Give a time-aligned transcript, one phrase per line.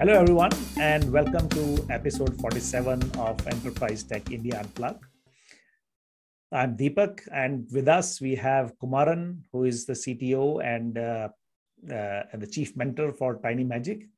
[0.00, 5.04] Hello, everyone, and welcome to episode 47 of Enterprise Tech India Unplugged.
[6.50, 11.28] I'm Deepak, and with us we have Kumaran, who is the CTO and, uh,
[11.92, 14.08] uh, and the chief mentor for Tiny Magic.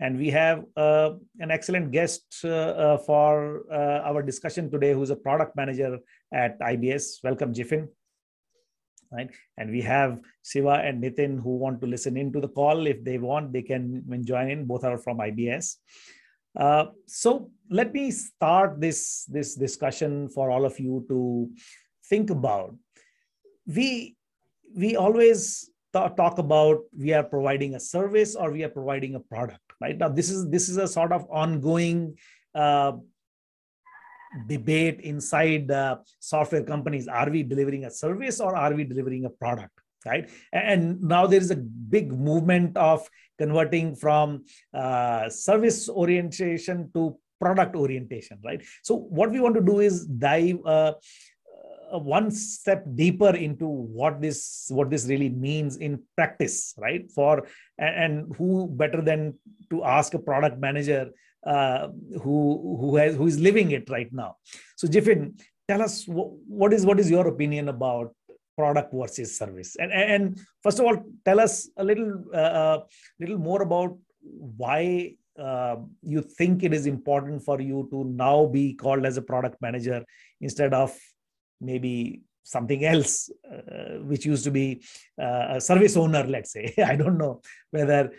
[0.00, 5.10] And we have uh, an excellent guest uh, uh, for uh, our discussion today, who's
[5.10, 5.98] a product manager
[6.32, 7.22] at IBS.
[7.22, 7.90] Welcome, Jiffin
[9.12, 9.30] right?
[9.56, 12.86] And we have Siva and Nitin who want to listen into the call.
[12.86, 14.66] If they want, they can join in.
[14.66, 15.76] Both are from IBS.
[16.58, 21.48] Uh, so let me start this this discussion for all of you to
[22.08, 22.74] think about.
[23.66, 24.16] We
[24.74, 29.62] we always talk about we are providing a service or we are providing a product,
[29.80, 29.96] right?
[29.96, 32.16] Now this is this is a sort of ongoing
[32.54, 32.92] uh,
[34.46, 39.30] debate inside uh, software companies are we delivering a service or are we delivering a
[39.30, 39.72] product
[40.06, 40.30] right?
[40.52, 43.06] And now there is a big movement of
[43.38, 48.62] converting from uh, service orientation to product orientation right?
[48.82, 50.92] So what we want to do is dive uh,
[51.92, 57.10] uh, one step deeper into what this what this really means in practice right?
[57.10, 57.46] For
[57.78, 59.38] and who better than
[59.70, 61.10] to ask a product manager
[61.46, 61.88] uh,
[62.22, 64.36] who who has who is living it right now.
[64.76, 65.36] So, Jiffin,
[65.68, 68.14] tell us what is what is your opinion about
[68.56, 72.78] product versus service, and and first of all, tell us a little uh, uh,
[73.18, 78.74] little more about why uh, you think it is important for you to now be
[78.74, 80.04] called as a product manager
[80.40, 80.94] instead of
[81.60, 84.82] maybe something else uh, which used to be
[85.20, 88.10] uh, a service owner let's say i don't know whether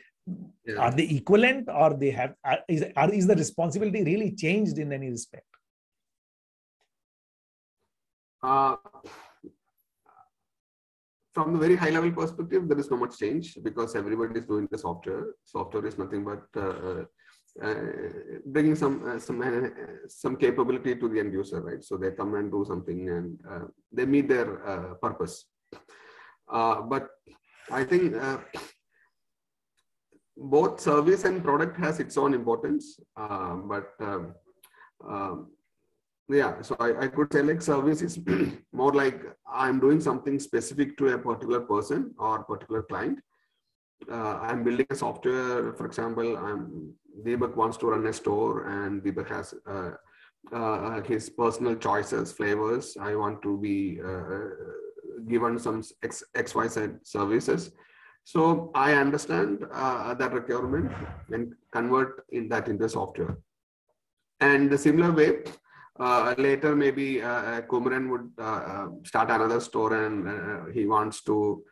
[0.66, 0.76] yeah.
[0.78, 4.92] are they equivalent or they have are, is, are, is the responsibility really changed in
[4.92, 5.46] any respect?
[8.44, 8.76] Uh,
[11.34, 14.68] from the very high level perspective there is no much change because everybody is doing
[14.72, 15.36] the software.
[15.46, 17.04] Software is nothing but uh,
[17.62, 17.76] uh,
[18.46, 19.70] bringing some uh, some uh,
[20.08, 21.84] some capability to the end user right?
[21.84, 25.46] So they come and do something and uh, they meet their purpose.
[26.48, 27.10] But
[27.70, 28.16] i think
[30.42, 34.34] both service and product has its own importance, uh, but um,
[35.08, 35.52] um,
[36.30, 38.20] yeah, so I, I, could say like service is
[38.72, 43.20] more like I'm doing something specific to a particular person or particular client.
[44.10, 46.94] Uh, I'm building a software, for example, I'm
[47.24, 49.92] Deepak wants to run a store and Deepak has uh,
[50.54, 52.98] uh, his personal choices, flavors.
[53.00, 54.50] I want to be uh,
[55.28, 57.72] given some X, XYZ services.
[58.24, 60.92] So I understand uh, that requirement
[61.32, 63.38] and convert in that into software.
[64.40, 65.44] And the similar way,
[66.00, 71.22] uh, later maybe uh, Kumaran would uh, uh, start another store and uh, he wants
[71.24, 71.64] to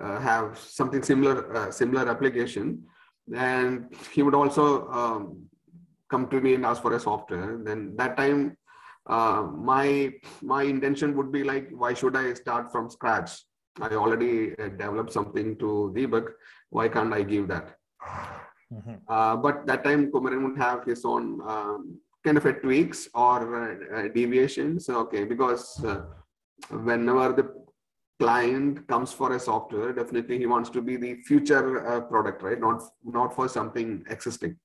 [0.00, 2.84] uh, have something similar, similar application.
[3.34, 5.46] And he would also um,
[6.10, 7.58] come to me and ask for a software.
[7.62, 8.56] Then that time,
[9.08, 13.42] my my intention would be like, why should I start from scratch?
[13.80, 16.28] I already uh, developed something to Deepak.
[16.70, 17.76] Why can't I give that?
[18.72, 18.94] Mm-hmm.
[19.08, 23.38] Uh, but that time Kumaran would have his own um, kind of a tweaks or
[23.56, 24.88] uh, uh deviations.
[24.88, 26.02] Okay, because uh,
[26.70, 27.50] whenever the
[28.18, 32.60] client comes for a software, definitely he wants to be the future uh, product, right?
[32.60, 34.56] Not not for something existing.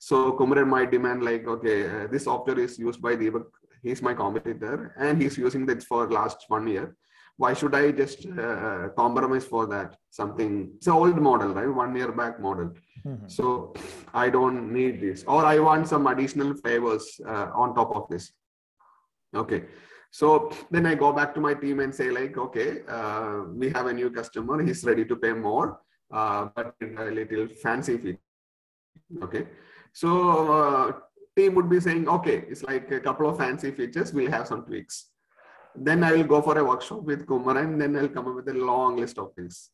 [0.00, 3.44] So Kumaran might demand like, okay, this software is used by Deepak.
[3.82, 6.96] He's my competitor, and he's using it for last one year
[7.40, 9.96] why should I just uh, compromise for that?
[10.10, 11.72] Something, it's an old model, right?
[11.82, 12.74] One year back model.
[13.06, 13.28] Mm-hmm.
[13.28, 13.72] So
[14.12, 18.32] I don't need this, or I want some additional favors uh, on top of this.
[19.34, 19.64] Okay.
[20.10, 23.86] So then I go back to my team and say like, okay, uh, we have
[23.86, 24.62] a new customer.
[24.62, 25.80] He's ready to pay more,
[26.12, 28.18] uh, but a little fancy fee.
[29.22, 29.46] Okay.
[29.94, 30.10] So
[30.58, 30.92] uh,
[31.36, 34.12] team would be saying, okay, it's like a couple of fancy features.
[34.12, 35.09] We'll have some tweaks
[35.74, 38.48] then I will go for a workshop with Kumar and then I'll come up with
[38.48, 39.70] a long list of things.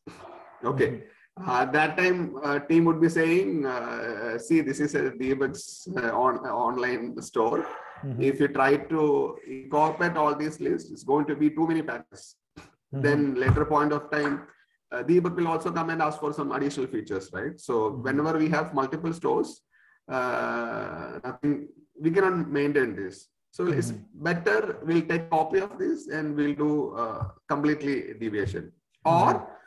[0.63, 1.03] Okay.
[1.39, 1.49] Mm-hmm.
[1.49, 6.11] Uh, that time, uh, team would be saying, uh, see, this is a Deepak's uh,
[6.11, 7.67] on, online store.
[8.03, 8.21] Mm-hmm.
[8.21, 12.35] If you try to incorporate all these lists, it's going to be too many patterns.
[12.57, 13.01] Mm-hmm.
[13.01, 14.47] Then later point of time,
[14.91, 17.59] uh, Deepak will also come and ask for some additional features, right?
[17.59, 18.03] So mm-hmm.
[18.03, 19.61] whenever we have multiple stores,
[20.07, 21.67] uh, nothing,
[21.99, 23.27] we cannot maintain this.
[23.51, 23.79] So mm-hmm.
[23.79, 28.71] it's better we'll take copy of this and we'll do uh, completely deviation.
[29.05, 29.35] Mm-hmm.
[29.35, 29.57] Or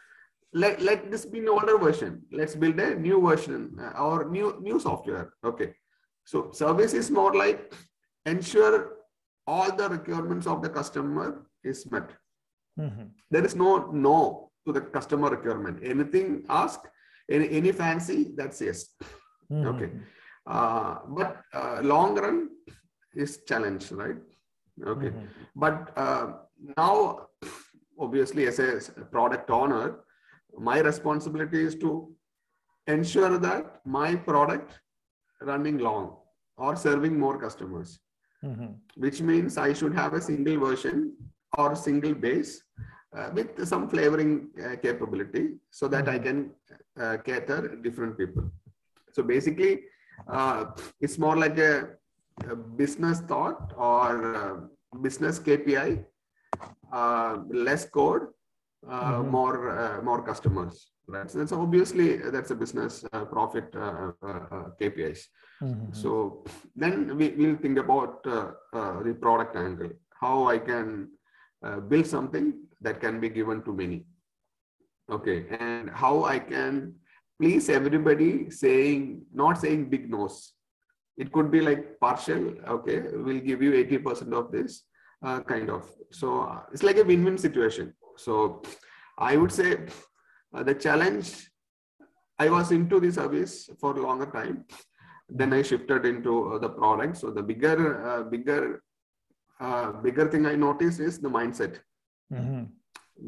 [0.53, 2.23] let, let this be an older version.
[2.32, 5.32] Let's build a new version uh, or new new software.
[5.44, 5.75] Okay.
[6.25, 7.73] So service is more like
[8.27, 8.97] ensure
[9.47, 12.11] all the requirements of the customer is met.
[12.79, 13.06] Mm-hmm.
[13.31, 15.81] There is no no to the customer requirement.
[15.82, 16.81] Anything ask,
[17.31, 18.94] any, any fancy, that's yes.
[19.50, 19.67] Mm-hmm.
[19.69, 19.91] Okay,
[20.47, 22.49] uh, but uh, long run
[23.14, 24.16] is challenge, right?
[24.86, 25.26] Okay, mm-hmm.
[25.54, 26.32] but uh,
[26.76, 27.26] now
[27.98, 28.80] obviously as a
[29.10, 30.00] product owner,
[30.58, 32.12] my responsibility is to
[32.86, 34.80] ensure that my product
[35.42, 36.16] running long
[36.56, 38.00] or serving more customers,
[38.44, 38.72] mm-hmm.
[38.96, 41.14] which means I should have a single version
[41.58, 42.62] or single base
[43.16, 46.24] uh, with some flavoring uh, capability so that I mm-hmm.
[46.24, 46.50] can
[47.00, 48.50] uh, cater different people.
[49.12, 49.80] So basically,
[50.28, 50.66] uh,
[51.00, 51.88] it's more like a
[52.76, 54.54] business thought or uh,
[55.00, 56.04] business KPI,
[56.92, 58.28] uh, less code,
[58.87, 59.31] mm-hmm.
[59.31, 60.90] more more customers.
[61.06, 61.28] Right.
[61.31, 65.26] So that's obviously that's a business profit KPIs.
[65.62, 65.92] Mm-hmm.
[65.92, 66.44] So
[66.76, 69.90] then we will think about the product angle,
[70.20, 71.08] how I can
[71.88, 74.04] build something that can be given to many
[75.10, 76.94] okay and how i can
[77.40, 80.52] please everybody saying not saying big no's
[81.22, 82.43] it could be like partial
[82.75, 84.82] okay we'll give you 80% of this
[85.22, 85.88] uh, kind of.
[86.11, 87.94] So uh, it's like a win-win situation.
[88.17, 88.62] So
[89.19, 89.70] i would say
[90.55, 91.28] uh, the challenge
[92.44, 94.64] i was into the service for a longer time.
[95.28, 97.19] Then i shifted into uh, the product.
[97.19, 97.78] So the bigger
[98.08, 98.82] uh, bigger
[99.61, 101.81] uh, bigger thing i noticed is the mindset.
[102.32, 102.62] Mm-hmm.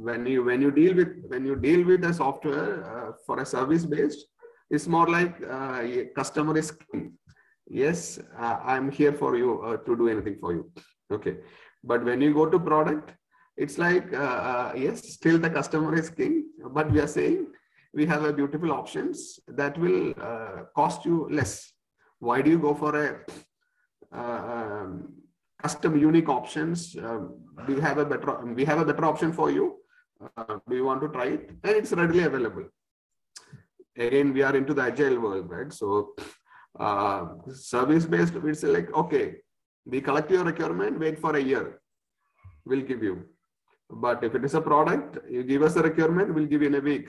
[0.08, 3.46] When you when you deal with when you deal with a software uh, for a
[3.46, 4.26] service based
[4.74, 5.82] it's more like uh,
[6.16, 7.12] customer is king
[7.80, 10.62] yes uh, i'm here for you uh, to do anything for you
[11.16, 11.36] okay
[11.82, 13.12] but when you go to product
[13.56, 16.34] it's like uh, uh, yes still the customer is king
[16.78, 17.46] but we are saying
[17.94, 20.14] we have a beautiful options that will
[20.80, 21.54] cost you less
[22.18, 23.08] why do you go for a
[24.20, 25.12] um,
[25.62, 27.22] custom unique options um,
[27.68, 29.66] you have a better we have a better option for you
[30.36, 31.50] uh, do you want to try it?
[31.64, 32.64] And it's readily available.
[33.96, 35.72] Again, we are into the agile world, right?
[35.72, 36.14] So
[36.78, 39.36] uh, service based, we say like, okay,
[39.84, 41.80] we collect your requirement, wait for a year.
[42.64, 43.24] We'll give you.
[43.90, 46.74] But if it is a product, you give us a requirement, we'll give you in
[46.76, 47.08] a week.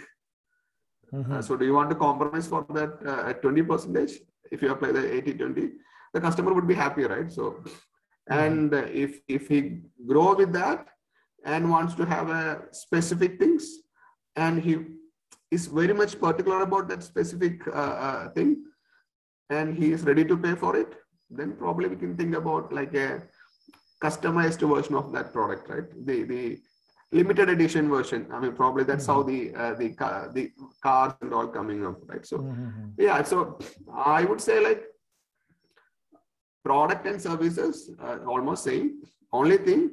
[1.14, 1.34] Mm-hmm.
[1.34, 4.20] Uh, so do you want to compromise for that uh, at 20 percentage?
[4.52, 5.70] If you apply the 80 20,
[6.14, 7.32] the customer would be happy, right?
[7.32, 8.34] So, mm-hmm.
[8.34, 10.88] and if if he grow with that,
[11.46, 13.80] and wants to have a specific things
[14.36, 14.78] and he
[15.52, 18.64] is very much particular about that specific uh, uh, thing
[19.50, 20.96] and he is ready to pay for it
[21.30, 23.24] then probably we can think about like a
[24.04, 26.60] customized version of that product right the the
[27.12, 29.22] limited edition version i mean probably that's mm-hmm.
[29.22, 30.52] how the uh, the car, the
[30.82, 32.88] cars and all coming up right so mm-hmm.
[32.98, 33.60] yeah so
[33.94, 34.84] i would say like
[36.66, 39.02] product and services uh, almost same
[39.32, 39.92] only thing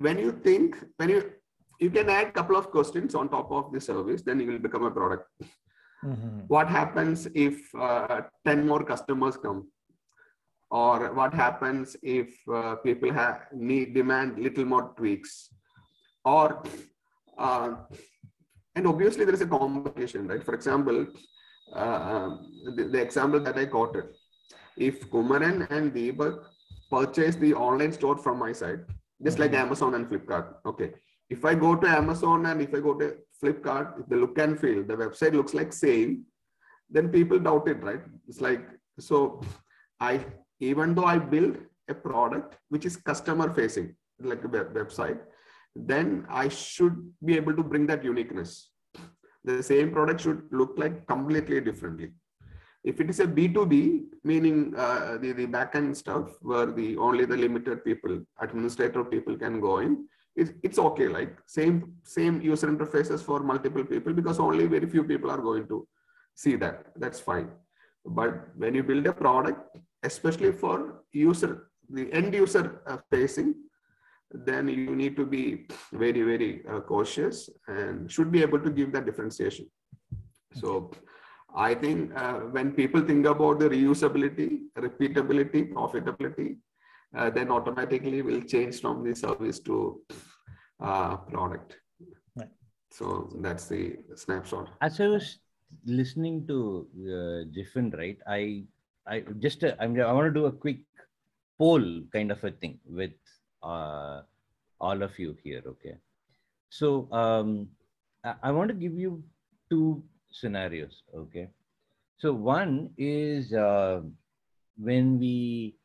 [0.00, 1.30] when you think, when you,
[1.78, 4.84] you can add couple of questions on top of the service, then you will become
[4.84, 5.28] a product.
[6.04, 6.40] Mm-hmm.
[6.48, 9.68] What happens if uh, 10 more customers come?
[10.70, 15.50] Or what happens if uh, people have need demand little more tweaks?
[16.24, 16.62] Or
[17.36, 17.74] uh,
[18.76, 20.44] and obviously there is a competition, right?
[20.44, 21.06] For example,
[21.74, 22.36] uh,
[22.76, 24.04] the, the, example that I quoted,
[24.76, 26.44] if Kumaran and Deepak
[26.90, 28.84] purchase the online store from my side,
[29.24, 29.66] just like mm-hmm.
[29.66, 30.54] Amazon and Flipkart.
[30.66, 30.92] Okay.
[31.30, 34.82] If I go to Amazon and if I go to Flipkart, the look and feel,
[34.82, 36.24] the website looks like same,
[36.90, 38.02] then people doubt it, right?
[38.28, 38.62] It's like,
[38.98, 39.40] so
[40.00, 40.24] I,
[40.58, 41.56] even though I build
[41.88, 45.20] a product which is customer facing, like a web, website,
[45.76, 48.70] then I should be able to bring that uniqueness.
[49.44, 52.10] The same product should look like completely differently.
[52.82, 57.36] If it is a B2B, meaning uh, the, the backend stuff where the only the
[57.36, 60.06] limited people, administrator people can go in,
[60.36, 61.08] it's, it's okay.
[61.08, 65.66] Like same, same user interfaces for multiple people because only very few people are going
[65.68, 65.86] to
[66.34, 66.86] see that.
[66.96, 67.50] That's fine.
[68.04, 73.54] But when you build a product, especially for user, the end user uh, facing,
[74.32, 78.92] then you need to be very, very uh, cautious and should be able to give
[78.92, 79.68] that differentiation.
[80.54, 80.92] So
[81.54, 86.58] I think uh, when people think about the reusability, repeatability, profitability,
[87.16, 90.00] uh, then automatically will change from the service to
[90.80, 91.76] uh, product.
[92.36, 92.48] Right.
[92.90, 94.68] So that's the snapshot.
[94.80, 95.38] As I was
[95.84, 96.86] listening to
[97.16, 98.18] uh, Jiffin, right?
[98.26, 98.64] I
[99.06, 100.80] I just uh, I'm, I want to do a quick
[101.58, 103.12] poll kind of a thing with
[103.62, 104.22] uh,
[104.80, 105.62] all of you here.
[105.66, 105.96] Okay,
[106.70, 107.68] so um,
[108.24, 109.22] I, I want to give you
[109.68, 111.02] two scenarios.
[111.14, 111.50] Okay.
[112.18, 114.02] So one is uh,
[114.76, 115.76] when we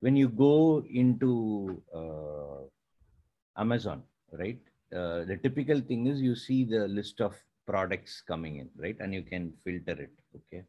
[0.00, 2.64] when you go into uh,
[3.60, 4.02] Amazon,
[4.32, 4.58] right?
[4.94, 8.96] Uh, the typical thing is you see the list of products coming in, right?
[9.00, 10.10] And you can filter it.
[10.34, 10.64] Okay.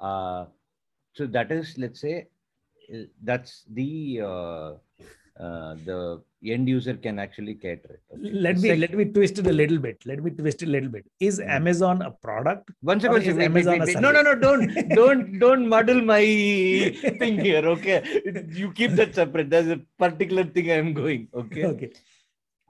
[0.00, 0.46] Uh,
[1.14, 2.28] so that is, let's say,
[2.94, 4.20] uh, that's the
[5.40, 6.20] uh, the
[6.54, 8.02] end user can actually cater it.
[8.14, 8.30] Okay.
[8.46, 10.70] let me Sec- let me twist it a little bit let me twist it a
[10.70, 11.48] little bit is Mhm.
[11.58, 14.00] amazon a product second, is wait, wait, Amazon wait, a wait.
[14.00, 16.20] No, no, no, don't, don't, don't muddle my
[17.22, 17.64] thing here.
[17.74, 17.98] Okay,
[18.60, 19.50] you keep that separate.
[19.50, 21.28] There's a particular thing I'm going.
[21.34, 21.90] Okay, okay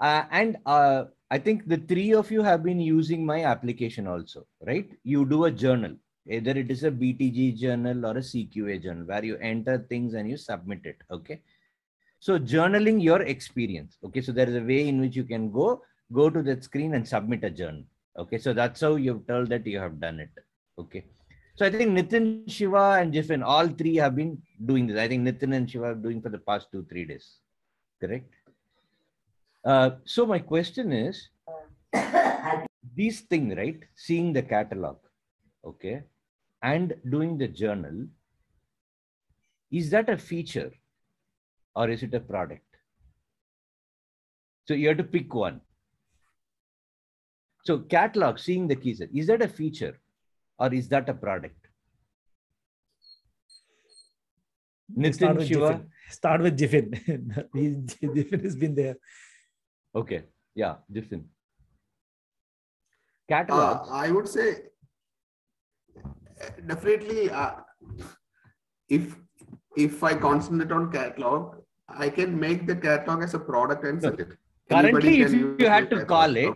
[0.01, 4.47] uh, and uh, I think the three of you have been using my application also,
[4.67, 4.89] right?
[5.05, 5.95] You do a journal,
[6.29, 10.29] either it is a BTG journal or a CQA journal, where you enter things and
[10.31, 10.97] you submit it.
[11.11, 11.43] Okay,
[12.21, 13.97] so journaling your experience.
[14.05, 15.83] Okay, so there is a way in which you can go
[16.13, 17.85] go to that screen and submit a journal.
[18.19, 20.31] Okay, so that's how you've told that you have done it.
[20.79, 21.05] Okay.
[21.55, 24.99] So I think Nitin, Shiva, and Jiffin, all three have been doing this.
[24.99, 27.39] I think Nitin and Shiva are doing for the past two, three days.
[28.01, 28.33] Correct?
[29.65, 31.29] Uh, so my question is,
[32.95, 33.81] these things, right?
[33.97, 34.99] Seeing the catalog,
[35.65, 36.05] okay,
[36.63, 38.07] and doing the journal,
[39.71, 40.71] is that a feature
[41.79, 42.65] or is it a product?
[44.67, 45.61] So you have to pick one.
[47.65, 49.99] So catalog, seeing the keys, is that a feature
[50.59, 51.55] or is that a product?
[54.91, 55.67] start Nitin with Shiva.
[55.73, 55.91] Jiffin.
[56.11, 56.87] start with jiffin
[57.55, 58.97] He- jiffin has been there
[59.95, 60.23] Okay.
[60.55, 61.27] Yeah, Jiffin.
[63.31, 64.47] Uh, I would say
[66.67, 67.51] definitely uh,
[68.89, 69.15] if
[69.77, 71.58] if I concentrate on catalog,
[71.89, 74.29] I can make the catalog as a product and sell it.
[74.71, 76.53] Currently, if you, you had to call it,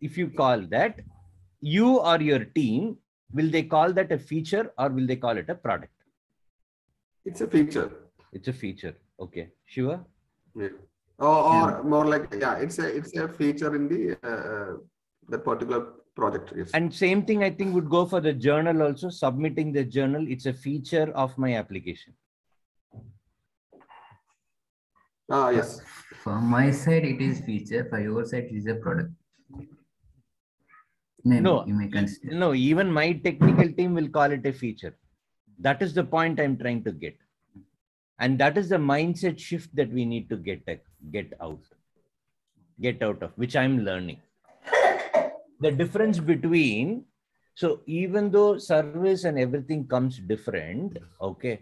[0.00, 1.00] if you call that,
[1.60, 2.96] you or your team,
[3.32, 5.92] will they call that a feature or will they call it a product?
[7.28, 7.90] it's a feature.
[8.32, 8.94] It's a feature.
[9.20, 9.48] Okay.
[9.66, 10.04] Shiva?
[10.54, 10.68] Yeah.
[11.18, 14.76] Or, or more like yeah, it's a it's a feature in the uh,
[15.28, 15.80] that particular
[16.14, 16.52] project.
[16.56, 16.70] Yes.
[16.74, 19.10] And same thing, I think, would go for the journal also.
[19.10, 22.12] Submitting the journal, it's a feature of my application.
[25.30, 25.80] Ah yes.
[26.22, 27.86] From my side, it is feature.
[27.90, 29.12] For your side, it is a product.
[31.24, 32.34] Maybe No, you may consider.
[32.34, 34.96] No, even my technical team will call it a feature.
[35.58, 37.16] That is the point I'm trying to get.
[38.20, 40.64] And that is the mindset shift that we need to get,
[41.12, 41.60] get out.
[42.80, 44.20] Get out of, which I'm learning.
[45.60, 47.04] The difference between,
[47.54, 51.60] so even though service and everything comes different, okay,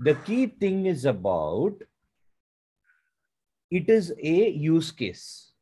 [0.00, 1.74] the key thing is about
[3.70, 5.54] it is a use case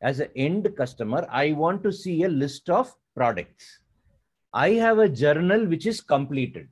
[0.00, 3.80] as an end customer, I want to see a list of products.
[4.52, 6.68] I have a journal which is completed.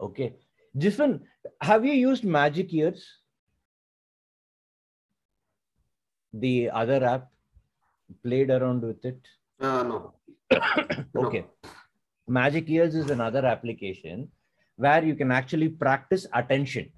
[0.00, 0.34] Okay.
[0.76, 1.20] Jiffin,
[1.60, 3.04] have you used Magic Years?
[6.32, 7.28] The other app,
[8.22, 9.20] played around with it?
[9.60, 10.14] Uh, no.
[11.16, 11.44] Okay.
[12.28, 14.30] Magic Years is another application
[14.76, 16.90] where you can actually practice attention.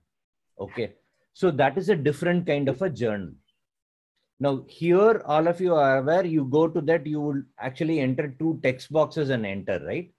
[0.60, 0.92] Okay.
[1.34, 3.32] So that is a different kind of a journal.
[4.40, 8.34] Now, here, all of you are aware, you go to that, you will actually enter
[8.38, 10.10] two text boxes and enter, right?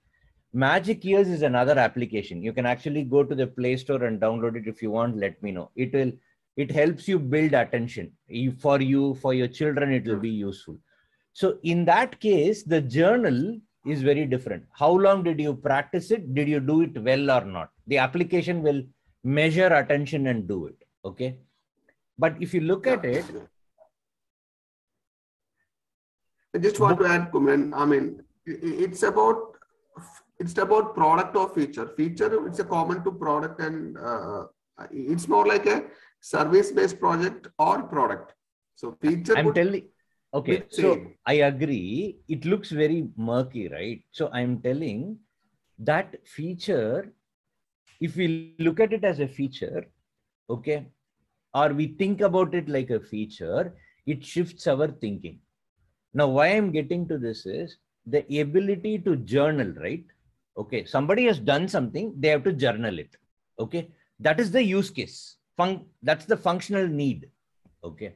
[0.52, 2.42] Magic Years is another application.
[2.42, 5.16] You can actually go to the Play Store and download it if you want.
[5.16, 5.70] Let me know.
[5.76, 6.12] It will,
[6.56, 8.12] it helps you build attention.
[8.58, 10.78] For you, for your children, it will be useful.
[11.32, 14.64] So in that case, the journal is very different.
[14.72, 16.34] How long did you practice it?
[16.34, 17.70] Did you do it well or not?
[17.88, 18.82] The application will
[19.24, 20.76] measure attention and do it.
[21.04, 21.38] Okay.
[22.18, 23.24] But if you look at it,
[26.54, 27.72] I just want to add, Kumaran.
[27.74, 29.56] I mean, it's about
[30.38, 31.88] it's about product or feature.
[31.96, 34.44] Feature it's a common to product, and uh,
[34.90, 35.84] it's more like a
[36.20, 38.34] service-based project or product.
[38.76, 39.36] So feature.
[39.36, 39.88] I'm telling,
[40.32, 41.14] okay, so same.
[41.26, 42.18] I agree.
[42.28, 44.02] It looks very murky, right?
[44.12, 45.18] So I'm telling
[45.78, 47.12] that feature,
[48.00, 49.86] if we look at it as a feature,
[50.50, 50.86] okay,
[51.54, 53.74] or we think about it like a feature,
[54.06, 55.40] it shifts our thinking.
[56.12, 60.04] Now, why I'm getting to this is the ability to journal, right?
[60.56, 63.16] Okay, somebody has done something, they have to journal it.
[63.58, 65.36] Okay, that is the use case.
[65.56, 67.30] Fun- that's the functional need.
[67.82, 68.14] Okay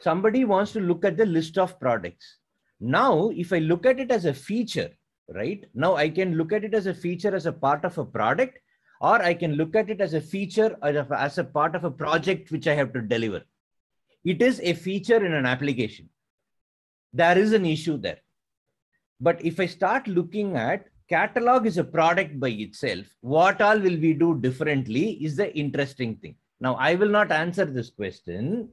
[0.00, 2.38] somebody wants to look at the list of products.
[2.80, 4.90] Now, if I look at it as a feature,
[5.34, 5.64] right?
[5.74, 8.58] Now I can look at it as a feature as a part of a product,
[9.00, 11.84] or I can look at it as a feature as a, as a part of
[11.84, 13.42] a project which I have to deliver.
[14.24, 16.08] It is a feature in an application.
[17.12, 18.18] There is an issue there.
[19.20, 23.98] But if I start looking at catalog is a product by itself, what all will
[23.98, 26.34] we do differently is the interesting thing.
[26.60, 28.68] Now, I will not answer this question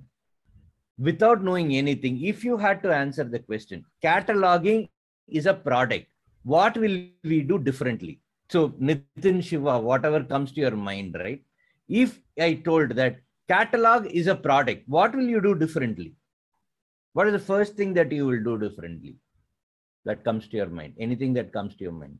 [0.98, 4.90] without knowing anything, if you had to answer the question, cataloging
[5.28, 6.08] is a product.
[6.44, 8.20] What will we do differently?
[8.54, 11.42] So, Nitin Shiva, whatever comes to your mind, right?
[11.90, 13.16] If I told that
[13.48, 16.14] catalog is a product, what will you do differently?
[17.14, 19.16] What is the first thing that you will do differently
[20.06, 20.94] that comes to your mind?
[21.00, 22.20] Anything that comes to your mind?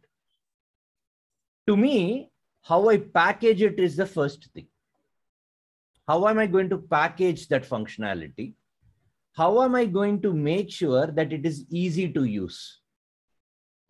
[1.68, 2.32] To me,
[2.64, 4.66] how I package it is the first thing.
[6.08, 8.56] How am I going to package that functionality?
[9.34, 12.80] How am I going to make sure that it is easy to use?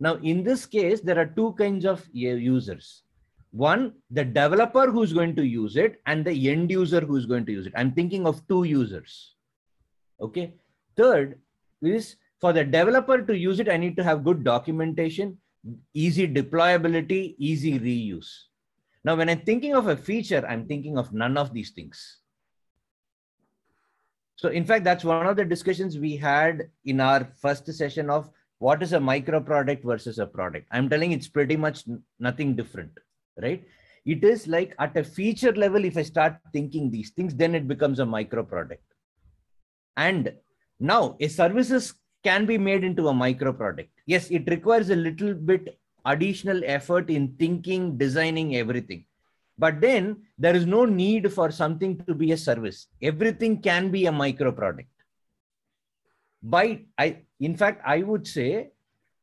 [0.03, 3.03] Now, in this case, there are two kinds of users.
[3.51, 7.53] One, the developer who's going to use it and the end user who's going to
[7.53, 7.73] use it.
[7.77, 9.35] I'm thinking of two users.
[10.19, 10.55] Okay.
[10.97, 11.39] Third
[11.81, 15.37] is for the developer to use it, I need to have good documentation,
[15.93, 18.29] easy deployability, easy reuse.
[19.05, 22.19] Now, when I'm thinking of a feature, I'm thinking of none of these things.
[24.35, 28.29] So, in fact, that's one of the discussions we had in our first session of
[28.59, 30.67] what is a micro product versus a product.
[30.71, 31.83] I'm telling it's pretty much
[32.19, 32.91] nothing different,
[33.41, 33.63] right?
[34.05, 37.67] It is like at a feature level, if I start thinking these things, then it
[37.67, 38.83] becomes a micro product.
[39.97, 40.33] And
[40.79, 41.93] now a services
[42.23, 43.89] can be made into a micro product.
[44.05, 49.05] Yes, it requires a little bit additional effort in thinking, designing everything.
[49.57, 52.87] But then there is no need for something to be a service.
[53.01, 54.89] Everything can be a micro product.
[56.43, 58.71] By I, in fact, I would say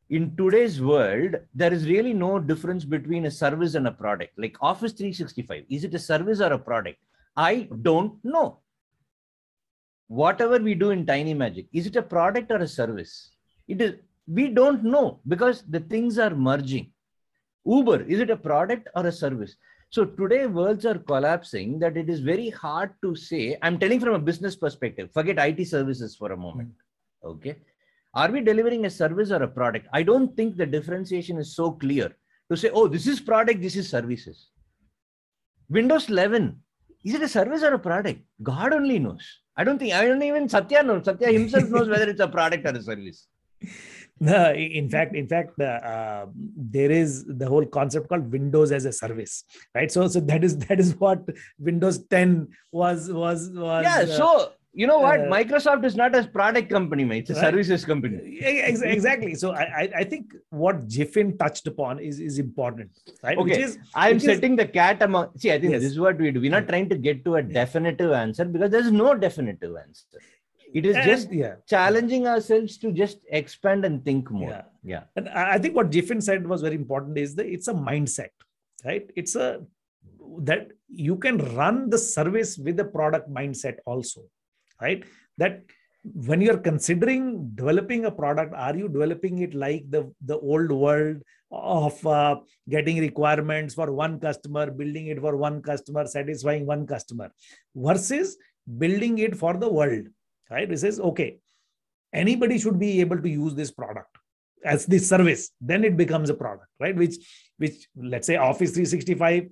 [0.09, 4.33] in today's world, there is really no difference between a service and a product.
[4.39, 6.99] Like Office 365, is it a service or a product?
[7.37, 8.59] I don't know.
[10.09, 13.31] Whatever we do in Tiny Magic, is it a product or a service?
[13.69, 13.95] It is
[14.27, 16.93] we don't know because the things are merging.
[17.65, 19.57] Uber, is it a product or a service?
[19.91, 23.59] So today worlds are collapsing that it is very hard to say.
[23.61, 26.71] I'm telling from a business perspective, forget IT services for a moment.
[27.25, 27.57] Okay.
[28.15, 29.87] Are we delivering a service or a product?
[29.93, 32.15] I don't think the differentiation is so clear
[32.51, 34.49] to say, oh, this is product, this is services.
[35.69, 36.61] Windows 11,
[37.05, 38.21] is it a service or a product?
[38.43, 39.25] God only knows.
[39.57, 41.05] I don't think, I don't even Satya knows.
[41.05, 43.27] Satya himself knows whether it's a product or a service.
[44.23, 48.85] No, in fact, in fact, uh, uh, there is the whole concept called Windows as
[48.85, 49.91] a service, right?
[49.91, 51.27] So, so that is that is what
[51.59, 53.83] Windows 10 was was was.
[53.83, 54.01] Yeah.
[54.03, 55.21] Uh, so you know what?
[55.21, 57.29] uh, Microsoft is not a product company, mate.
[57.29, 57.51] It's a Right.
[57.51, 58.39] services company.
[58.41, 59.35] exactly.
[59.35, 62.91] So I I- think what Jiffin touched upon is is important,
[63.23, 63.39] right?
[63.39, 63.63] Which Okay.
[63.63, 65.37] is I'm which is- setting the cat among.
[65.37, 65.83] See, I think Yes.
[65.83, 66.41] this is what we do.
[66.41, 70.07] We're not trying to get to a definitive answer because there's no definitive answer.
[70.73, 71.55] It is and- just yeah.
[71.67, 74.51] challenging ourselves to just expand and think more.
[74.51, 74.63] Yeah.
[74.95, 75.03] Yeah.
[75.17, 78.35] And I I think what Jiffin said was very important is that it's a mindset,
[78.91, 79.11] right?
[79.17, 79.49] It's a
[80.51, 80.69] that
[81.07, 84.21] you can run the service with a product mindset also,
[84.81, 85.05] right?
[85.39, 85.63] That
[86.03, 91.19] when you're considering developing a product, are you developing it like the, the old world
[91.53, 92.37] of uh,
[92.69, 97.31] getting requirements for one customer, building it for one customer, satisfying one customer,
[97.75, 98.37] versus
[98.79, 100.07] building it for the world,
[100.51, 100.69] right?
[100.69, 101.39] This is okay.
[102.13, 104.17] Anybody should be able to use this product
[104.65, 107.17] as the service then it becomes a product right which
[107.59, 109.49] which let's say office 365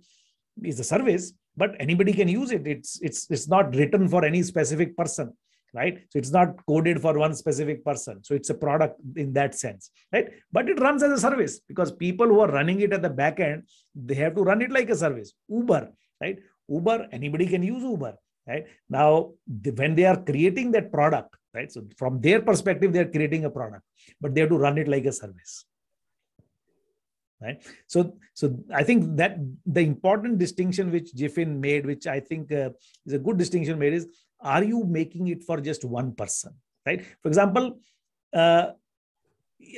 [0.64, 2.64] is a service but anybody can use it.
[2.75, 5.29] It's it's it's not written for any specific person
[5.75, 5.99] right?
[6.11, 8.25] So it's not coded for one specific person.
[8.25, 10.29] So it's a product in that sense right?
[10.51, 13.40] But it runs as a service because people who are running it at the back
[13.40, 15.33] end they have to run it like a service.
[15.49, 15.90] Uber
[16.23, 16.38] right?
[16.68, 18.14] Uber anybody can use uber
[18.47, 18.66] right?
[18.88, 21.71] Now the, when they are creating that product right?
[21.71, 23.85] So from their perspective they are creating a product
[24.21, 25.64] but they have to run it like a service
[27.40, 27.62] right?
[27.87, 32.70] So so i think that the important distinction which jiffin made which i think uh,
[33.07, 34.07] is a good distinction made is
[34.40, 36.55] are you making it for just one person
[36.87, 37.05] right?
[37.22, 37.79] For example
[38.35, 38.66] uh,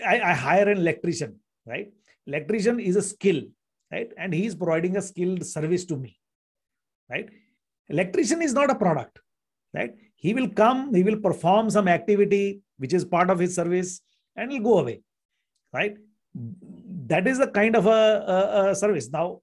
[0.06, 1.92] I, I hire an electrician right?
[2.26, 3.42] Electrician is a skill
[3.92, 4.10] right?
[4.16, 6.18] And he is providing a skilled service to me
[7.10, 7.28] right?
[7.88, 9.18] Electrician is not a product
[9.74, 9.94] right?
[10.16, 14.00] He will come he will perform some activity which is part of his service
[14.36, 15.02] and he'll go away
[15.72, 15.96] right
[17.10, 18.00] that is the kind of a,
[18.36, 19.10] a, a service.
[19.10, 19.40] Now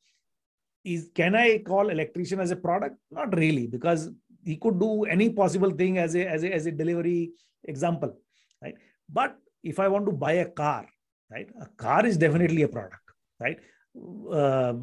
[0.83, 2.95] is can i call electrician as a product?
[3.11, 4.09] Not really because
[4.43, 7.31] he could do any possible thing as a as a, as a delivery
[7.65, 8.13] example
[8.63, 8.75] right?
[9.17, 9.35] But
[9.71, 10.85] if i want to buy a car
[11.33, 13.05] right a car is definitely a product
[13.39, 13.59] right?
[14.41, 14.77] Um,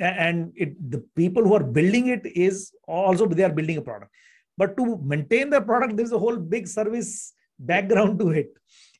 [0.00, 4.10] and it the people who are building it is also they are building a product.
[4.58, 8.52] But to maintain the product there's a whole big service background to it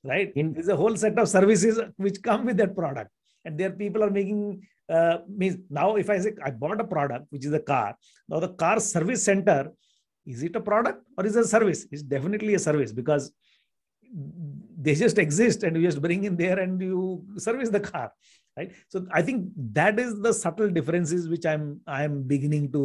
[0.04, 0.32] right?
[0.36, 3.10] In- there's a whole set of services which come with that product
[3.46, 4.40] and there people are making
[4.96, 7.88] uh, means now if i say i bought a product which is a car
[8.28, 9.60] now the car service center
[10.34, 13.32] is it a product or is it a service it's definitely a service because
[14.84, 18.08] they just exist and you just bring in there and you service the car
[18.56, 19.48] right so i think
[19.80, 22.84] that is the subtle differences which i'm i'm beginning to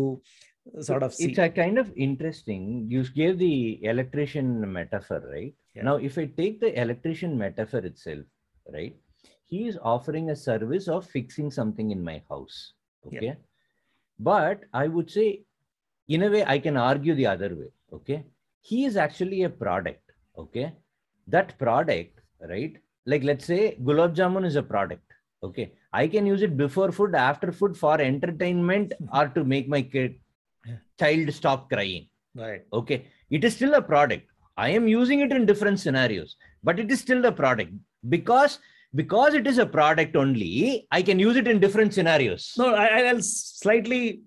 [0.80, 2.86] sort of see It's a kind of interesting.
[2.90, 5.54] You gave the electrician metaphor, right?
[5.76, 5.84] Yeah.
[5.84, 8.26] Now, if I take the electrician metaphor itself,
[8.72, 8.96] right?
[9.52, 12.74] He is offering a service of fixing something in my house.
[13.12, 13.20] Yeah.
[13.20, 13.36] Okay.
[14.20, 15.44] But I would say,
[16.08, 17.70] in a way, I can argue the other way.
[17.94, 18.24] Okay.
[18.62, 20.12] He is actually a product.
[20.38, 20.72] Okay.
[21.28, 22.76] That product, right?
[23.06, 25.04] Like, let's say Gulab Jamun is a product.
[25.44, 25.72] Okay.
[25.94, 30.16] I can use it before food, after food for entertainment or to make my kid
[31.00, 34.26] child stop crying right okay it is still a product
[34.58, 37.72] i am using it in different scenarios but it is still a product
[38.16, 38.60] because
[38.94, 42.54] because it is a product only i can use it in different scenarios.
[42.58, 44.22] No I, i'll slightly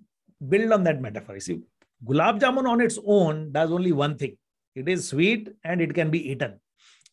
[0.49, 1.35] build on that metaphor.
[1.35, 1.59] You see
[2.07, 4.37] gulab jamun on its own does only one thing.
[4.75, 6.59] It is sweet and it can be eaten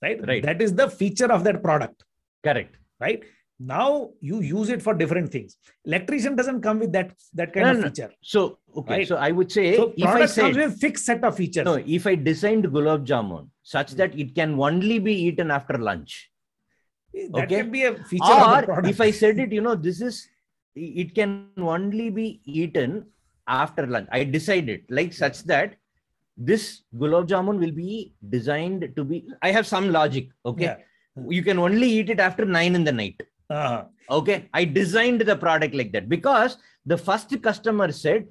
[0.03, 0.21] right?
[0.27, 0.43] Right.
[0.43, 2.05] that is the feature of that product
[2.45, 2.77] correct.
[3.01, 3.23] right?
[3.61, 5.57] Now you use it for different things.
[5.85, 7.83] Electrician doesn't come with that that kind No, of no.
[7.85, 9.09] feature so okay Right.
[9.09, 11.65] so i would say so if i product said comes with fixed set of features.
[11.65, 13.99] No if i designed gulab jamun such hmm.
[13.99, 16.32] that it can only be eaten after lunch
[17.15, 17.57] that okay.
[17.57, 20.29] can be a feature or if i said it you know this is
[20.75, 23.05] it can only be eaten
[23.47, 24.09] after lunch.
[24.11, 25.75] I decided like such that
[26.37, 30.65] this gulab jamun will be designed to be i have some logic okay?
[30.65, 30.77] Yeah.
[31.29, 33.23] you can only eat it after 9 in the night.
[33.51, 33.85] Uh-huh.
[34.11, 34.49] okay?
[34.55, 38.27] I designed the product like that because the first customer said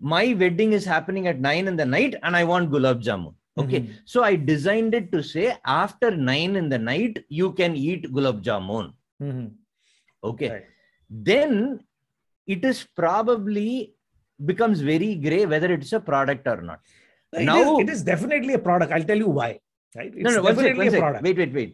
[0.00, 3.80] my wedding is happening at 9 in the night and i want gulab jamun okay
[3.80, 3.90] Mhm.
[4.12, 5.46] so i designed it to say
[5.82, 8.86] after 9 in the night you can eat gulab jamun
[9.26, 9.44] Mhm.
[10.30, 10.66] okay Right.
[11.30, 11.52] then
[12.54, 13.70] it is probably
[14.50, 16.80] becomes very gray whether it's a product or not
[17.42, 18.90] It Now- is- it is definitely a product.
[18.94, 19.46] I'll tell you why.
[19.98, 20.12] Right?
[20.18, 21.00] It's no no sec, definitely a sec.
[21.04, 21.22] product.
[21.26, 21.70] wait wait wait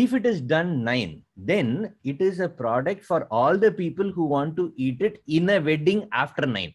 [0.00, 1.12] if it is done 9
[1.50, 1.68] then
[2.12, 5.58] it is a product for all the people who want to eat it in a
[5.68, 6.74] wedding after 9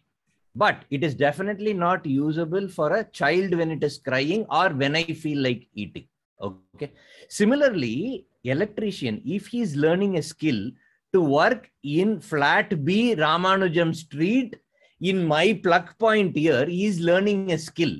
[0.55, 4.95] but it is definitely not usable for a child when it is crying or when
[4.95, 6.07] i feel like eating
[6.41, 6.91] okay?
[7.29, 10.71] Similarly electrician if he is learning a skill
[11.13, 14.55] to work in flat b ramanujam street
[14.99, 17.93] in my plug point here he is learning a skill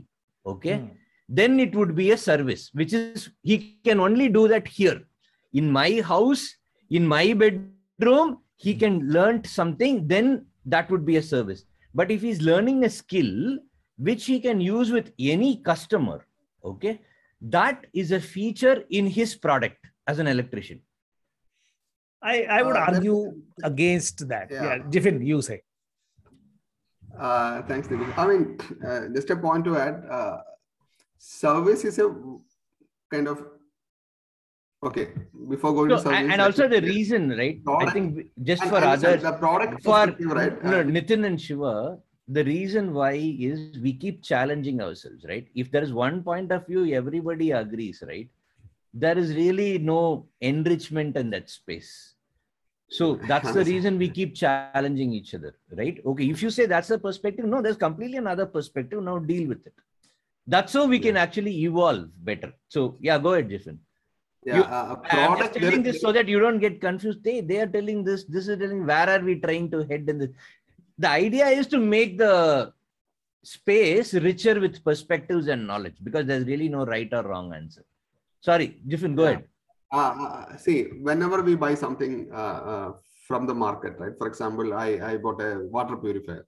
[0.46, 0.78] okay?
[0.78, 0.88] Hmm.
[1.30, 5.02] then it would be a service which is he can only do that here.
[5.54, 6.56] In my house
[6.90, 12.22] in my bedroom he can learn something then that would be a service but if
[12.22, 13.58] he's learning a skill
[13.98, 16.26] which he can use with any customer
[16.72, 17.00] okay
[17.58, 19.78] that is a feature in his product
[20.08, 20.82] as an electrician
[22.24, 23.20] I, I would Uh, that's- argue
[23.64, 24.52] against that.
[24.52, 24.64] Yeah.
[24.64, 24.84] Yeah.
[24.92, 25.56] Jiffin, you say.
[27.18, 28.14] Uh, thanks, Nikhil.
[28.16, 30.06] I mean, uh, just a point to add.
[30.18, 30.38] Uh,
[31.18, 32.08] service is a
[33.12, 33.42] kind of
[34.84, 35.10] okay.
[35.50, 38.78] Before going so, to service, and also the reason right i think just and- for
[38.78, 40.64] and others the product for right?
[40.64, 45.48] no, Nitin and Shiva, the reason why is we keep challenging ourselves, right?
[45.54, 48.30] If there is one point of view, everybody agrees, right?
[48.94, 52.16] There is really no enrichment in that space.
[52.90, 56.00] So that's the reason we keep challenging each other, right?
[56.06, 59.04] Okay, if you say that's the perspective, no, there's completely another perspective.
[59.04, 59.74] Now deal with it.
[60.48, 62.54] That's how we can actually evolve better.
[62.68, 63.80] So yeah, go ahead, Jiffin.
[64.46, 67.24] Yeah, you- uh, I'm just telling this so that you don't get confused.
[67.24, 68.24] They they are telling this.
[68.26, 70.30] This is telling where are we trying to head in this?
[70.98, 72.74] The idea is to make the
[73.44, 77.84] space richer with perspectives and knowledge because there's really no right or wrong answer.
[78.42, 79.30] Sorry, Jiffin, go Yeah.
[79.32, 79.44] ahead.
[79.92, 82.94] Uh, uh, see, whenever we buy something uh, uh,
[83.28, 84.14] from the market, right?
[84.18, 86.46] For example, I, I bought a water purifier,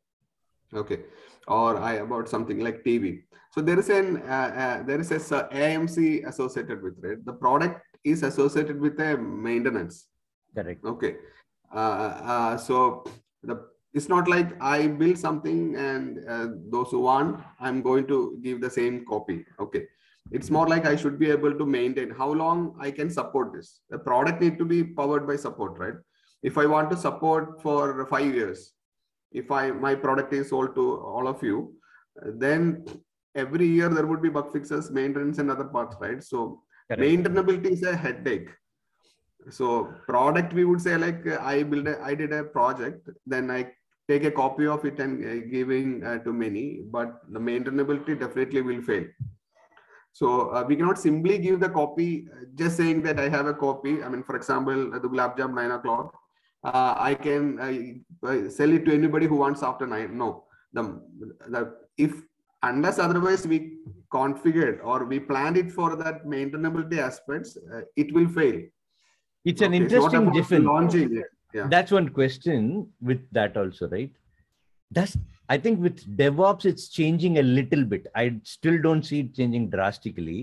[0.74, 1.00] okay,
[1.48, 3.24] or I bought something like TV.
[3.52, 7.26] So there is an uh, uh, there is a AMC associated with it.
[7.26, 10.08] The product is associated with a maintenance.
[10.56, 10.84] Correct.
[10.84, 11.18] Okay,
[11.74, 13.04] uh, uh, so
[13.44, 18.40] the it's not like I build something and uh, those who want, I'm going to
[18.42, 19.46] give the same copy.
[19.60, 19.84] Okay,
[20.32, 23.82] it's more like I should be able to maintain how long I can support this.
[23.92, 25.94] The product need to be powered by support, right?
[26.42, 28.74] If I want to support for five years,
[29.34, 31.74] if I my product is sold to all of you,
[32.24, 32.86] then
[33.36, 36.24] every year there would be bug fixes, maintenance, and other parts, right?
[36.24, 37.02] So Correct.
[37.02, 38.50] maintainability is a headache
[39.50, 43.66] so product we would say like i build a, i did a project then i
[44.10, 48.62] take a copy of it and uh, giving uh, to many but the maintainability definitely
[48.62, 49.06] will fail
[50.12, 53.54] so uh, we cannot simply give the copy uh, just saying that i have a
[53.54, 56.18] copy i mean for example the gulab jam 9 o'clock
[56.64, 57.44] uh, i can
[58.28, 60.30] uh, sell it to anybody who wants after 9 no
[60.74, 60.84] the,
[61.56, 61.62] the
[61.98, 62.14] if
[62.64, 63.58] unless otherwise we
[64.18, 68.60] configured or we planned it for that maintainability aspects uh, it will fail
[69.52, 70.64] It's an Okay, interesting Jiffin.
[70.72, 71.30] launching it.
[71.56, 71.66] Yeah.
[71.74, 74.12] that's one question with that also, right?
[74.98, 75.18] That's
[75.54, 78.08] I think with DevOps, it's changing a little bit.
[78.22, 80.40] I still don't see it changing drastically.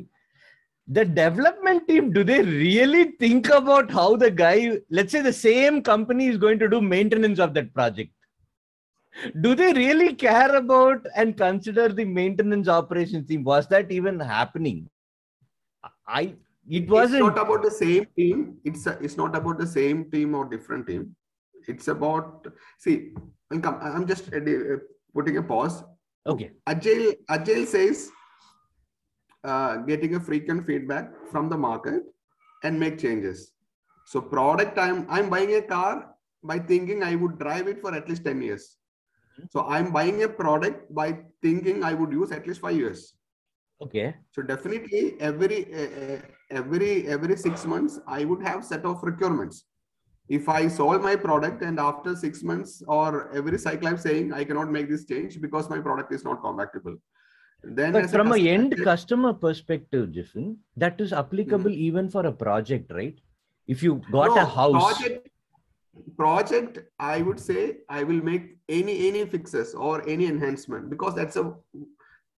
[0.93, 5.83] The development team, do they really think about how the guy, let's say the same
[5.83, 8.11] company is going to do maintenance of that project?
[9.41, 13.45] Do they really care about and consider the maintenance operations team?
[13.45, 14.89] Was that even happening?
[16.07, 16.35] I
[16.69, 18.59] it wasn't It's not about the same team.
[18.65, 21.15] It's a, it's not about the same team or different team.
[21.67, 22.47] It's about
[22.79, 23.13] see.
[23.51, 24.77] I'm just uh,
[25.15, 25.83] putting a pause.
[26.27, 26.53] okay.
[26.67, 28.11] Agile Agile says
[29.45, 32.03] uh, getting a frequent feedback from the market
[32.65, 33.53] and make changes.
[34.07, 38.09] So product I'm I'm buying a car by thinking I would drive it for at
[38.09, 38.77] least 10 years.
[39.51, 43.15] So I'm buying a product by thinking I would use at least five years.
[43.83, 44.15] Okay.
[44.33, 49.65] So definitely every uh, uh, every every six months I would have set of requirements.
[50.29, 54.45] If I solve my product and after six months or every cycle I'm saying I
[54.45, 56.97] cannot make this change because my product is not compatible.
[57.63, 61.89] Then But from a end customer perspective, Jiffin, that is applicable mm-hmm.
[61.89, 63.19] even for a project, right?
[63.67, 65.29] If you got a house, Project,
[66.17, 71.37] project, I would say I will make any any fixes or any enhancement because that's
[71.37, 71.55] a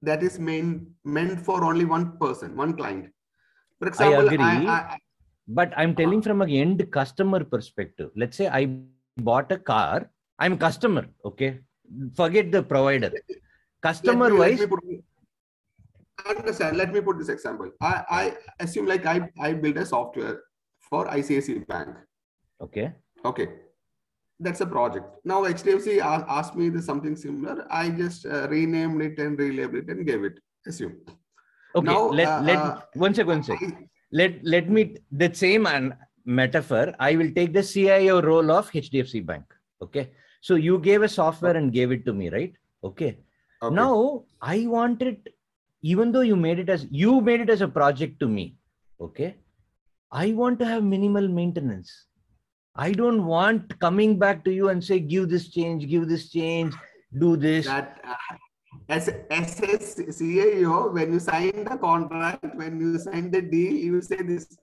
[0.01, 3.12] that is main meant for only one person, one client.
[3.79, 4.67] For example, i agree.
[4.67, 4.97] I,
[5.47, 6.29] but I'm telling uh-huh.
[6.29, 8.10] from a end customer perspective.
[8.15, 8.79] Let's say I
[9.17, 11.60] bought a car, I'm a customer, okay?
[12.15, 13.12] Forget the provider.
[13.81, 14.65] Customer wise,
[16.29, 20.41] understand let me put this example i i assume like i i built a software
[20.89, 21.95] for ICICI bank
[22.62, 22.91] okay.
[23.25, 23.47] okay
[24.39, 29.19] that's a project now hdfc asked me this something similar i just uh, renamed it
[29.19, 30.95] and relabeled it and gave it assume
[31.75, 31.86] Okay.
[31.86, 33.57] Now, let uh, let uh, one sec, one sec.
[33.62, 33.88] I-
[34.19, 35.93] Let let me that same an
[36.25, 36.93] metaphor.
[36.99, 39.45] I will take the CIO role of HDFC Bank.
[39.81, 40.12] Okay.
[40.41, 42.53] So you gave a software and gave it to me, right?
[42.84, 43.19] Okay.
[43.63, 43.75] okay.
[43.75, 45.29] Now I want it,
[45.81, 48.55] even though you made it as you made it as a project to me.
[48.99, 49.35] Okay.
[50.11, 52.05] I want to have minimal maintenance.
[52.75, 56.73] I don't want coming back to you and say, give this change, give this change,
[57.17, 57.65] do this.
[57.65, 58.15] that uh,
[58.89, 64.01] as as a CIO, when you sign the contract, when you sign the deal, you
[64.01, 64.57] say this.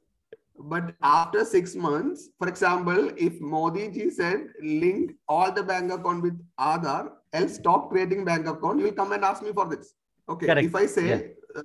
[0.61, 6.23] But after six months, for example, if Modi ji said link all the bank account
[6.23, 9.95] with Aadhaar, else stop creating bank account, you'll come and ask me for this.
[10.29, 10.47] Okay.
[10.47, 10.67] Correct.
[10.67, 11.63] If I say, uh,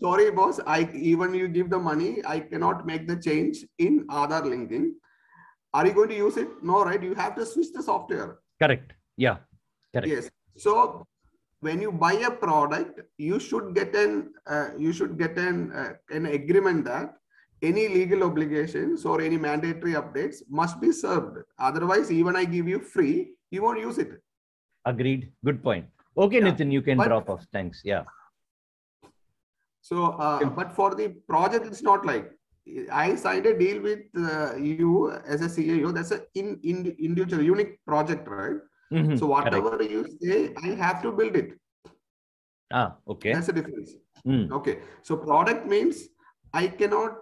[0.00, 4.44] sorry, boss, I even you give the money, I cannot make the change in Aadhaar
[4.44, 4.94] linking.
[5.74, 6.48] Are you going to use it?
[6.62, 7.02] No, right?
[7.02, 8.38] You have to switch the software.
[8.60, 8.92] Correct.
[9.16, 9.38] Yeah.
[9.94, 10.08] Correct.
[10.08, 10.30] Yes.
[10.56, 11.06] So
[11.60, 15.92] when you buy a product, you should get an uh, you should get an uh,
[16.10, 17.14] an agreement that
[17.62, 21.38] any legal obligations or any mandatory updates must be served.
[21.58, 24.20] Otherwise, even I give you free, you won't use it.
[24.84, 25.32] Agreed.
[25.44, 25.86] Good point.
[26.16, 27.46] Okay, Yeah, Nitin, you can but- drop off.
[27.52, 27.80] Thanks.
[27.84, 28.04] Yeah.
[29.80, 32.30] So, uh, but for the project, it's not like
[32.92, 35.92] I signed a deal with uh, you as a CEO.
[35.92, 38.58] That's a in, in individual unique project, right?
[38.92, 39.56] Mhm, So correct.
[39.64, 41.58] whatever you say, I have to build it.
[42.72, 43.32] Ah, okay.
[43.32, 43.90] That's the difference.
[44.26, 44.78] Mm, Okay.
[45.02, 46.08] So product means
[46.52, 47.16] I cannot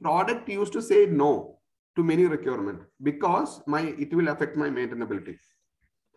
[0.00, 1.58] product used to say no
[1.96, 5.36] to many requirement because my it will affect my maintainability.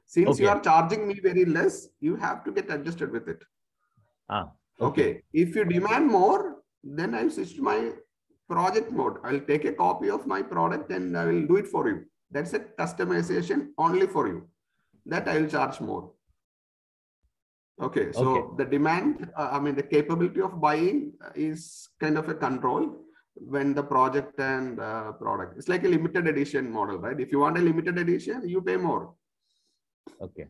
[0.06, 3.44] Since you are charging me very less, you have to get adjusted with it.
[4.30, 5.22] Ah, Okay.
[5.34, 7.92] If you demand more, then I'll switch to my
[8.50, 9.18] project mode.
[9.24, 12.06] I'll take a copy of my product and I will do it for you.
[12.32, 14.48] That's a customization only for you.
[15.06, 16.12] That I will charge more.
[17.82, 18.12] Okay.
[18.12, 18.44] So Okay.
[18.64, 23.00] the demand, uh, I mean, the capability of buying is kind of a control
[23.36, 25.58] when the project and uh, product.
[25.58, 27.20] It's like a limited edition model, right?
[27.20, 29.14] If you want a limited edition, you pay more.
[30.22, 30.48] Okay.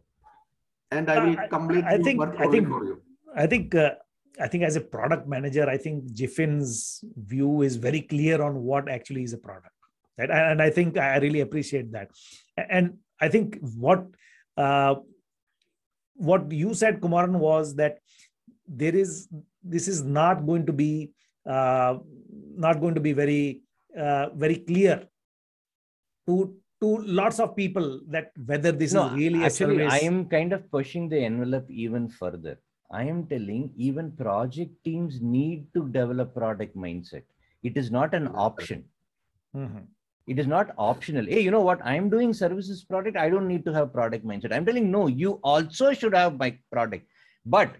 [0.91, 3.01] And I will I- complete I your think- work I think- for you.
[3.35, 3.95] I think uh,
[4.39, 8.87] I think as a product manager, I think Jiffin's view is very clear on what
[8.89, 9.73] actually is a product,
[10.19, 10.29] right?
[10.29, 12.09] And, and I think I really appreciate that.
[12.57, 14.05] And I think what
[14.57, 14.95] uh,
[16.15, 17.99] what you said, Kumaran, was that
[18.67, 19.27] there is
[19.63, 21.11] this is not going to be
[21.47, 21.97] uh,
[22.55, 23.61] not going to be very
[23.97, 25.07] uh, very clear
[26.27, 26.89] to to
[27.21, 29.93] lots of people that whether this no, is really actually, a service.
[29.93, 32.55] I am kind of pushing the envelope even further.
[32.91, 37.23] I am telling even project teams need to develop product mindset.
[37.69, 38.83] It is not an option.
[39.55, 39.83] Mhm.
[40.33, 41.25] It is not optional.
[41.33, 41.85] Hey, you know what?
[41.91, 43.17] I am doing services product.
[43.23, 44.53] I don't need to have product mindset.
[44.57, 47.07] I'm telling no, you also should have my product,
[47.57, 47.71] but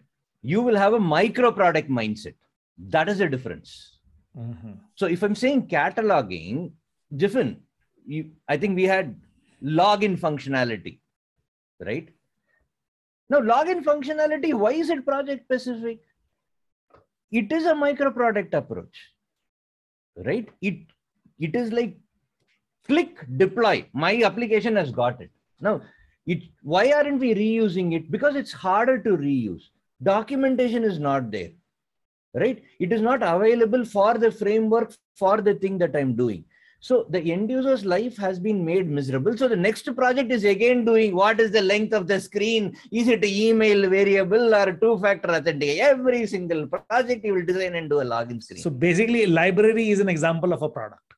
[0.54, 2.36] you will have a micro product mindset.
[2.96, 3.76] That is the difference.
[4.38, 4.74] Mhm.
[4.96, 6.72] So if I'm saying cataloging,
[7.24, 7.60] different.
[8.06, 9.16] You, I think we had
[9.64, 11.00] login functionality,
[11.80, 12.10] right?
[13.30, 16.00] Now, login functionality, why is it project specific?
[17.32, 18.96] It is a micro product approach,
[20.18, 20.48] right?
[20.62, 20.80] It
[21.40, 21.98] it is like
[22.88, 23.86] click deploy.
[23.94, 25.32] My application has got it.
[25.60, 25.82] Now,
[26.28, 28.12] it why aren't we reusing it?
[28.12, 29.64] Because it's harder to reuse.
[30.04, 31.52] Documentation is not there,
[32.34, 32.62] right?
[32.80, 36.46] It is not available for the framework for the thing that I'm doing.
[36.88, 39.38] So the end user's life has been made miserable.
[39.38, 42.76] So the next project is again doing what is the length of the screen?
[42.92, 45.80] Is it an email variable or two-factor authentication?
[45.80, 48.62] Every single project you will design and do a login screen.
[48.62, 51.14] So basically, library is an example of a product.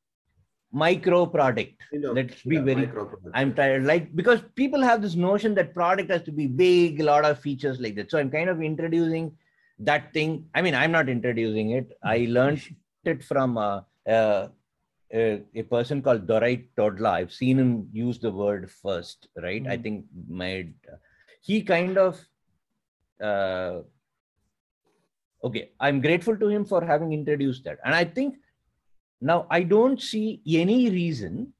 [0.71, 1.82] Micro product.
[1.91, 2.88] Let's be very.
[3.34, 3.86] I'm tired.
[3.86, 7.39] Like because people have this notion that product has to be big, a lot of
[7.39, 8.12] features like that.
[8.12, 9.32] So I'm kind of introducing
[9.80, 10.45] that thing.
[10.54, 11.91] I mean, I'm not introducing it.
[12.04, 12.62] I learned
[13.04, 13.58] it from.
[13.58, 14.49] Uh, uh,
[15.15, 17.12] a, a, person called Dorait Todla.
[17.12, 19.63] I've seen him use the word first, right?
[19.63, 19.69] Mm.
[19.69, 20.73] I think made
[21.41, 22.19] he kind of
[23.21, 23.82] uh,
[25.43, 25.71] okay.
[25.80, 28.36] I'm grateful to him for having introduced that, and I think
[29.21, 31.54] now I don't see any reason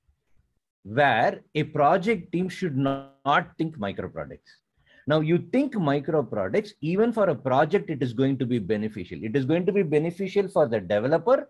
[0.84, 4.52] where a project team should not, not think micro products.
[5.08, 9.20] Now you think micro products, even for a project, it is going to be beneficial.
[9.22, 11.48] It is going to be beneficial for the developer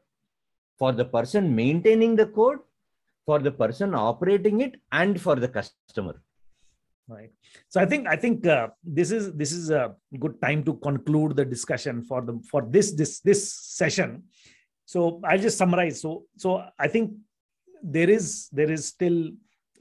[0.77, 2.59] for the person maintaining the code,
[3.25, 6.21] for the person operating it, and for the customer.
[7.07, 7.31] Right.
[7.69, 11.35] So I think I think uh, this is this is a good time to conclude
[11.35, 14.23] the discussion for the for this this this session.
[14.85, 16.01] So I'll just summarize.
[16.01, 17.13] So so I think
[17.83, 19.29] there is there is still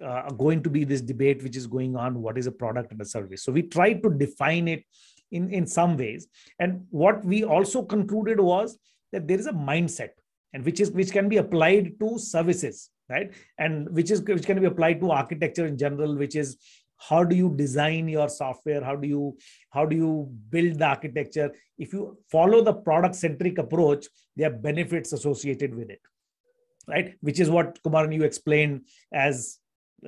[0.02, 3.00] uh, going to be this debate which is going on what is a product and
[3.00, 4.84] a service so we tried to define it
[5.30, 6.26] in in some ways
[6.58, 8.76] and what we also concluded was
[9.12, 10.10] that there is a mindset
[10.54, 13.34] and which is which can be applied to services right?
[13.58, 16.56] And which is which can be applied to architecture in general which is
[16.96, 18.82] how do you design your software?
[18.82, 19.36] How do you
[19.70, 21.52] how do you build the architecture?
[21.76, 26.00] If you follow the product centric approach there are benefits associated with it
[26.86, 27.14] right?
[27.20, 29.58] Which is what kumar you explained as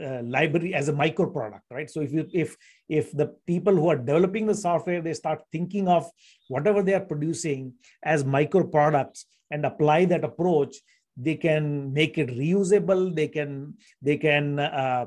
[0.03, 1.91] uh, library as a micro product right?
[1.91, 2.57] So if you if
[2.89, 6.11] if the people who are developing the software they start thinking of
[6.49, 10.77] whatever they are producing as micro products and apply that approach
[11.17, 15.07] they can make it reusable they can they can uh,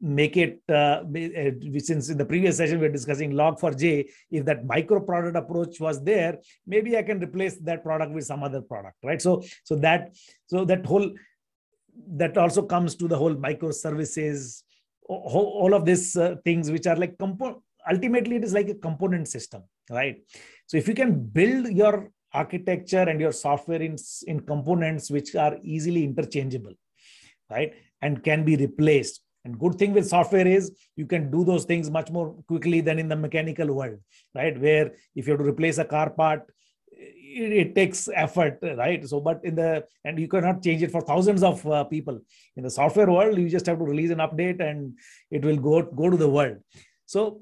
[0.00, 4.66] make it uh, uh since in the previous session we are discussing log4j if that
[4.66, 8.96] micro product approach was there maybe i can replace that product with some other product
[9.04, 9.22] right?
[9.22, 10.14] So so that
[10.46, 11.10] so that whole
[12.06, 14.62] that also comes to the whole microservices
[15.06, 17.58] all of these uh, things which are like component
[17.90, 20.22] ultimately it is like a component system right?
[20.66, 25.56] So if you can build your architecture and your software in, in components which are
[25.62, 26.72] easily interchangeable
[27.50, 29.20] right and can be replaced.
[29.44, 32.98] And good thing with software is you can do those things much more quickly than
[32.98, 33.98] in the mechanical world
[34.34, 34.58] right?
[34.58, 36.42] Where if you have to replace a car part
[37.34, 39.06] it, it, takes effort right?
[39.06, 42.20] So but in the and you cannot change it for thousands of uh, people.
[42.56, 44.98] In the software world you just have to release an update and
[45.30, 46.58] it will go go to the world.
[47.06, 47.40] So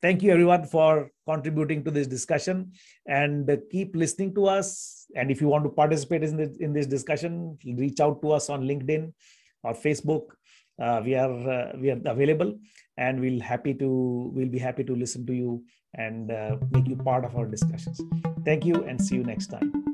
[0.00, 2.72] thank you everyone for contributing to this discussion
[3.06, 5.06] and keep listening to us.
[5.14, 8.50] And if you want to participate in this, in this discussion reach out to us
[8.50, 9.12] on linkedin
[9.62, 10.22] or facebook.
[10.80, 12.58] Uh, we are uh, we are available
[12.96, 15.62] and we'll happy to we'll be happy to listen to you
[15.94, 18.00] and uh, make you part of our discussions.
[18.44, 19.92] Thank you and see you next time